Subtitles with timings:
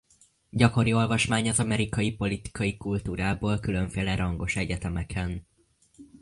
[0.49, 5.47] Gyakori olvasmány az amerikai politikai kultúráról különféle rangos egyetemeken.